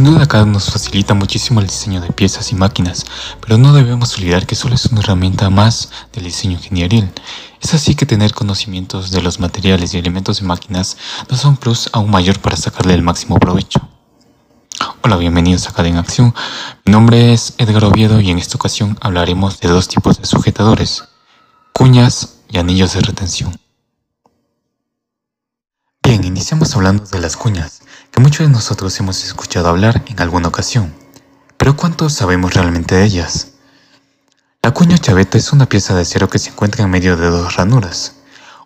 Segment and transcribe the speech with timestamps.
[0.00, 3.04] Sin duda CAD nos facilita muchísimo el diseño de piezas y máquinas,
[3.42, 7.12] pero no debemos olvidar que solo es una herramienta más del diseño ingenieril.
[7.60, 10.96] Es así que tener conocimientos de los materiales y elementos de máquinas
[11.28, 13.90] nos da un plus aún mayor para sacarle el máximo provecho.
[15.02, 16.34] Hola, bienvenidos a CAD en Acción.
[16.86, 21.04] Mi nombre es Edgar Oviedo y en esta ocasión hablaremos de dos tipos de sujetadores,
[21.74, 23.54] cuñas y anillos de retención.
[26.02, 30.48] Bien, iniciamos hablando de las cuñas, que muchos de nosotros hemos escuchado hablar en alguna
[30.48, 30.94] ocasión.
[31.56, 33.52] Pero ¿cuántos sabemos realmente de ellas?
[34.62, 37.56] La cuña chaveta es una pieza de acero que se encuentra en medio de dos
[37.56, 38.16] ranuras,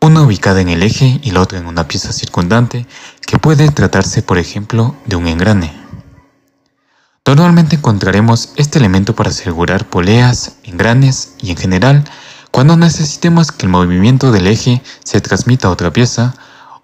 [0.00, 2.86] una ubicada en el eje y la otra en una pieza circundante
[3.26, 5.78] que puede tratarse, por ejemplo, de un engrane.
[7.28, 12.04] Normalmente encontraremos este elemento para asegurar poleas, engranes y en general
[12.50, 16.34] cuando necesitemos que el movimiento del eje se transmita a otra pieza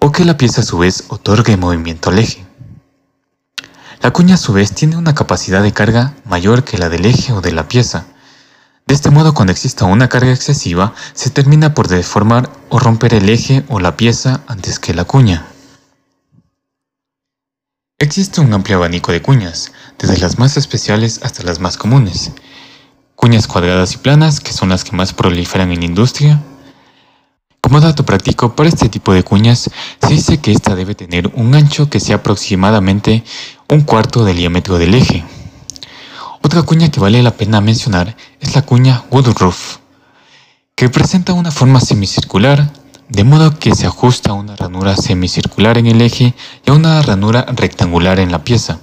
[0.00, 2.43] o que la pieza a su vez otorgue movimiento al eje.
[4.04, 7.32] La cuña a su vez tiene una capacidad de carga mayor que la del eje
[7.32, 8.04] o de la pieza.
[8.86, 13.30] De este modo cuando exista una carga excesiva se termina por deformar o romper el
[13.30, 15.46] eje o la pieza antes que la cuña.
[17.98, 22.32] Existe un amplio abanico de cuñas, desde las más especiales hasta las más comunes.
[23.16, 26.42] Cuñas cuadradas y planas, que son las que más proliferan en la industria,
[27.64, 31.54] como dato práctico, para este tipo de cuñas se dice que esta debe tener un
[31.54, 33.24] ancho que sea aproximadamente
[33.68, 35.24] un cuarto del diámetro del eje.
[36.42, 39.78] Otra cuña que vale la pena mencionar es la cuña Woodruff,
[40.74, 42.70] que presenta una forma semicircular,
[43.08, 46.34] de modo que se ajusta a una ranura semicircular en el eje
[46.66, 48.78] y a una ranura rectangular en la pieza.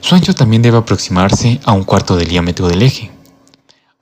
[0.00, 3.10] Su ancho también debe aproximarse a un cuarto del diámetro del eje.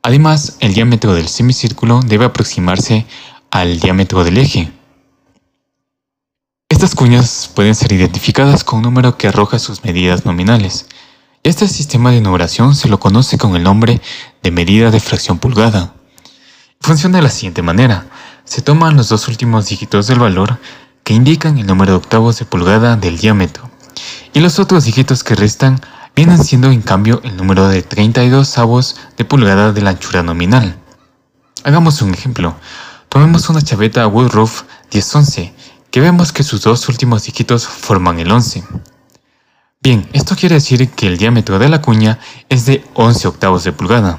[0.02, 3.06] Además, el diámetro del semicírculo debe aproximarse
[3.50, 4.72] al diámetro del eje.
[6.82, 10.86] Estas cuñas pueden ser identificadas con un número que arroja sus medidas nominales.
[11.44, 14.00] Este sistema de numeración se lo conoce con el nombre
[14.42, 15.94] de medida de fracción pulgada.
[16.80, 18.08] Funciona de la siguiente manera.
[18.42, 20.58] Se toman los dos últimos dígitos del valor
[21.04, 23.70] que indican el número de octavos de pulgada del diámetro
[24.32, 25.80] y los otros dígitos que restan
[26.16, 30.76] vienen siendo en cambio el número de 32 avos de pulgada de la anchura nominal.
[31.62, 32.56] Hagamos un ejemplo.
[33.08, 35.54] Tomemos una chaveta Woodruff 1011,
[35.92, 38.64] que vemos que sus dos últimos dígitos forman el 11.
[39.82, 43.72] Bien, esto quiere decir que el diámetro de la cuña es de 11 octavos de
[43.72, 44.16] pulgada.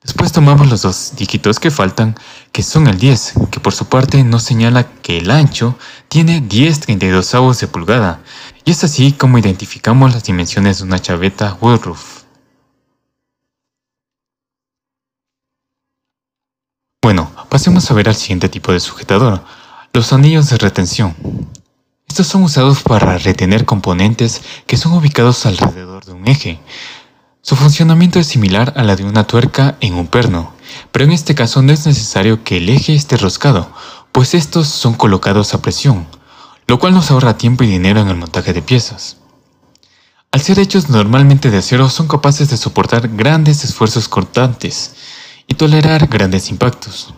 [0.00, 2.14] Después tomamos los dos dígitos que faltan,
[2.52, 5.76] que son el 10, que por su parte nos señala que el ancho
[6.08, 8.20] tiene 10 32 avos de pulgada,
[8.64, 12.22] y es así como identificamos las dimensiones de una chaveta Woodruff.
[17.02, 19.42] Bueno, pasemos a ver al siguiente tipo de sujetador,
[19.92, 21.14] los anillos de retención.
[22.08, 26.60] Estos son usados para retener componentes que son ubicados alrededor de un eje.
[27.42, 30.52] Su funcionamiento es similar a la de una tuerca en un perno,
[30.92, 33.72] pero en este caso no es necesario que el eje esté roscado,
[34.12, 36.06] pues estos son colocados a presión,
[36.66, 39.16] lo cual nos ahorra tiempo y dinero en el montaje de piezas.
[40.32, 44.94] Al ser hechos normalmente de acero son capaces de soportar grandes esfuerzos cortantes,
[45.50, 47.12] y tolerar grandes impactos.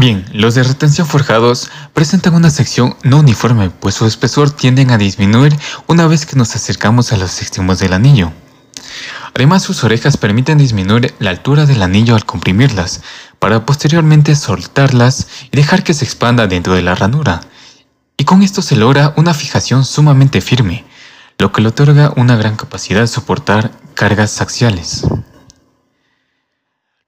[0.00, 4.96] Bien, los de retención forjados presentan una sección no uniforme, pues su espesor tienden a
[4.96, 8.32] disminuir una vez que nos acercamos a los extremos del anillo.
[9.34, 13.00] Además, sus orejas permiten disminuir la altura del anillo al comprimirlas,
[13.40, 17.40] para posteriormente soltarlas y dejar que se expanda dentro de la ranura.
[18.16, 20.84] Y con esto se logra una fijación sumamente firme,
[21.38, 25.04] lo que le otorga una gran capacidad de soportar cargas axiales.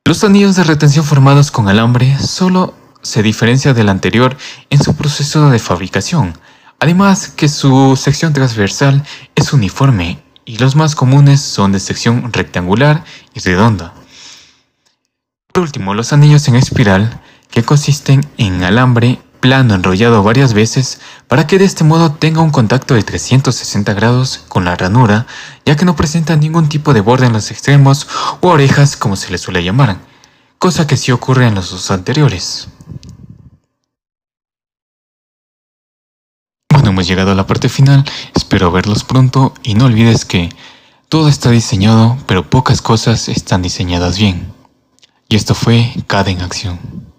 [0.05, 4.37] Los anillos de retención formados con alambre solo se diferencia del anterior
[4.71, 6.39] en su proceso de fabricación,
[6.79, 13.05] además que su sección transversal es uniforme y los más comunes son de sección rectangular
[13.35, 13.95] y redonda.
[15.53, 21.47] Por último, los anillos en espiral, que consisten en alambre plano enrollado varias veces para
[21.47, 25.27] que de este modo tenga un contacto de 360 grados con la ranura,
[25.65, 28.07] ya que no presenta ningún tipo de borde en los extremos
[28.41, 29.97] o orejas como se le suele llamar,
[30.59, 32.69] cosa que sí ocurre en los dos anteriores.
[37.01, 38.05] Hemos llegado a la parte final,
[38.35, 40.51] espero verlos pronto y no olvides que
[41.09, 44.53] todo está diseñado, pero pocas cosas están diseñadas bien.
[45.27, 47.10] Y esto fue CAD en acción.